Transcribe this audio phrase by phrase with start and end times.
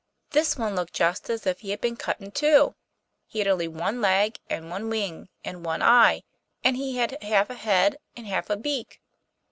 [0.31, 2.73] This one looked just as if he had been cut in two.
[3.27, 6.23] He had only one leg, and one wing, and one eye,
[6.63, 8.99] and he had half a head and half a beak.